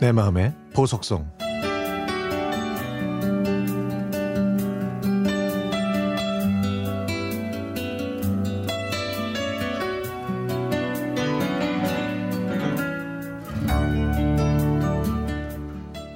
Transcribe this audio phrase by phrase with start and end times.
[0.00, 1.30] 내 마음의 보석성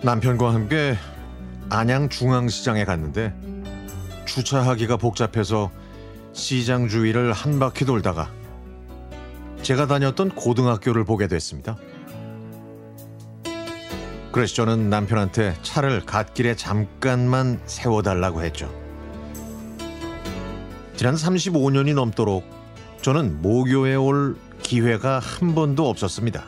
[0.02, 0.96] 남편과 함께
[1.68, 3.34] 안양 중앙시장에 갔는데
[4.24, 5.70] 주차하기가 복잡해서
[6.32, 8.32] 시장 주위를 한 바퀴 돌다가
[9.60, 11.76] 제가 다녔던 고등학교를 보게 됐습니다.
[14.34, 18.68] 그래서 저는 남편한테 차를 갓길에 잠깐만 세워달라고 했죠.
[20.96, 22.44] 지난 35년이 넘도록
[23.00, 26.44] 저는 모교에 올 기회가 한 번도 없었습니다.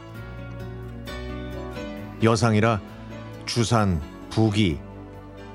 [2.24, 2.80] 여상이라
[3.46, 4.80] 주산, 부기,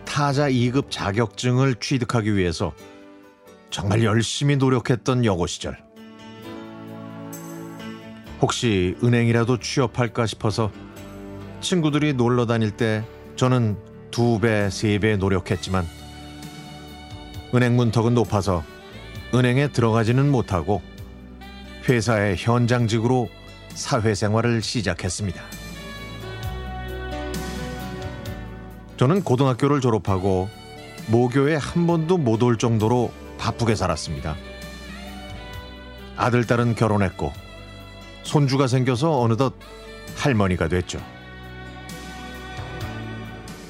[0.05, 2.71] 타자 2급 자격증을 취득하기 위해서
[3.71, 5.83] 정말 열심히 노력했던 여고 시절.
[8.41, 10.71] 혹시 은행이라도 취업할까 싶어서
[11.61, 13.03] 친구들이 놀러 다닐 때
[13.35, 13.77] 저는
[14.11, 15.85] 두 배, 세 배 노력했지만
[17.55, 18.63] 은행 문턱은 높아서
[19.33, 20.81] 은행에 들어가지는 못하고
[21.87, 23.29] 회사의 현장직으로
[23.69, 25.41] 사회생활을 시작했습니다.
[28.97, 30.49] 저는 고등학교를 졸업하고
[31.07, 34.35] 모교에 한 번도 못 올 정도로 바쁘게 살았습니다.
[36.17, 37.33] 아들, 딸은 결혼했고
[38.23, 39.55] 손주가 생겨서 어느덧
[40.17, 40.99] 할머니가 됐죠.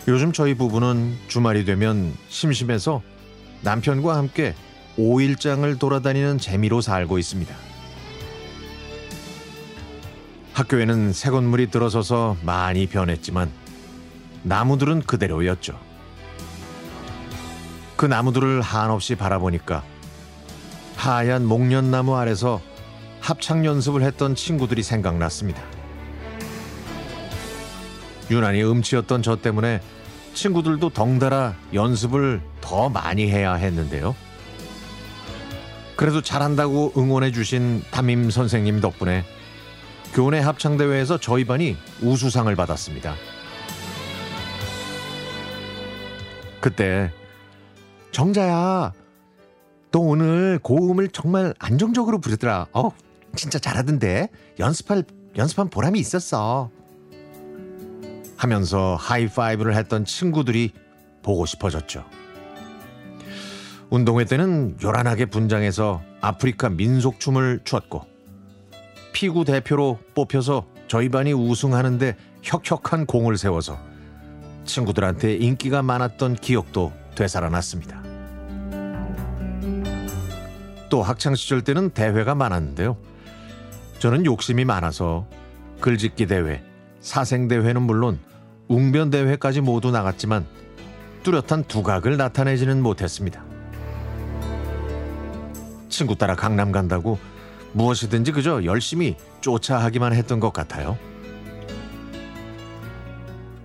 [0.07, 3.01] 요즘 저희 부부는 주말이 되면 심심해서
[3.61, 4.55] 남편과 함께
[4.97, 7.55] 5일장을 돌아다니는 재미로 살고 있습니다.
[10.53, 13.51] 학교에는 새 건물이 들어서서 많이 변했지만
[14.43, 15.79] 나무들은 그대로였죠.
[17.95, 19.83] 그 나무들을 한없이 바라보니까
[20.95, 22.59] 하얀 목련나무 아래서
[23.19, 25.80] 합창 연습을 했던 친구들이 생각났습니다.
[28.31, 29.81] 유난히 음치였던 저 때문에
[30.33, 34.15] 친구들도 덩달아 연습을 더 많이 해야 했는데요.
[35.97, 39.23] 그래도 잘한다고 응원해 주신 담임 선생님 덕분에
[40.13, 43.15] 교내 합창대회에서 저희 반이 우수상을 받았습니다.
[46.61, 47.11] 그때
[48.11, 48.93] 정자야
[49.91, 52.67] 너 오늘 고음을 정말 안정적으로 부르더라.
[52.71, 52.89] 어
[53.35, 55.03] 진짜 잘하던데 연습할
[55.37, 56.69] 연습한 보람이 있었어.
[58.41, 60.71] 하면서 하이파이브를 했던 친구들이
[61.21, 62.03] 보고 싶어졌죠.
[63.91, 68.03] 운동회 때는 요란하게 분장해서 아프리카 민속춤을 췄고
[69.13, 73.77] 피구 대표로 뽑혀서 저희 반이 우승하는데 혁혁한 공을 세워서
[74.65, 78.01] 친구들한테 인기가 많았던 기억도 되살아났습니다.
[80.89, 82.97] 또 학창 시절 때는 대회가 많았는데요.
[83.99, 85.27] 저는 욕심이 많아서
[85.79, 86.63] 글짓기 대회,
[87.01, 88.19] 사생 대회는 물론
[88.71, 90.45] 웅변 대회까지 모두 나갔지만
[91.23, 93.43] 뚜렷한 두각을 나타내지는 못했습니다.
[95.89, 97.19] 친구 따라 강남 간다고
[97.73, 100.97] 무엇이든지 그저 열심히 쫓아하기만 했던 것 같아요.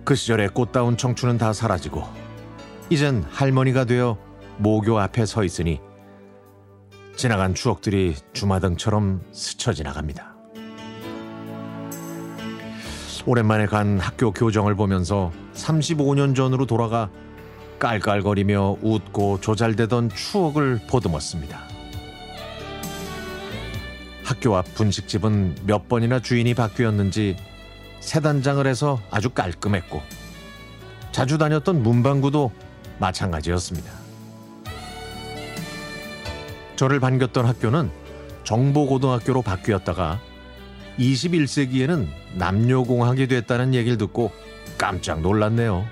[0.03, 2.03] 그 시절의 꽃다운 청춘은 다 사라지고
[2.89, 4.17] 이젠 할머니가 되어
[4.57, 5.79] 모교 앞에 서 있으니
[7.15, 10.36] 지나간 추억들이 주마등처럼 스쳐 지나갑니다.
[13.27, 17.09] 오랜만에 간 학교 교정을 보면서 35년 전으로 돌아가
[17.77, 21.59] 깔깔거리며 웃고 조잘대던 추억을 보듬었습니다.
[24.23, 27.35] 학교 앞 분식집은 몇 번이나 주인이 바뀌었는지
[27.99, 30.01] 새 단장을 해서 아주 깔끔했고
[31.11, 32.53] 자주 다녔던 문방구도
[32.97, 33.91] 마찬가지였습니다.
[36.77, 37.91] 저를 반겼던 학교는
[38.45, 40.21] 정보고등학교로 바뀌었다가
[40.99, 44.31] 21세기에는 남녀공학이 됐다는 얘기를 듣고
[44.77, 45.85] 깜짝 놀랐네요.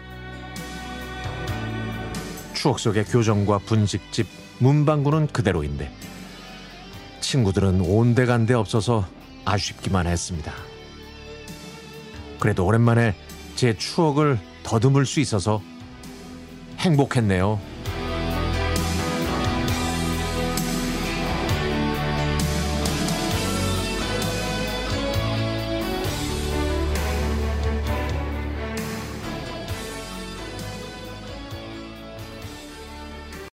[2.53, 4.27] 추억 속의 교정과 분식집,
[4.59, 5.91] 문방구는 그대로인데
[7.19, 9.07] 친구들은 온데간데 없어서
[9.45, 10.51] 아쉽기만 했습니다.
[12.39, 13.15] 그래도 오랜만에
[13.55, 15.61] 제 추억을 더듬을 수 있어서
[16.79, 17.59] 행복했네요.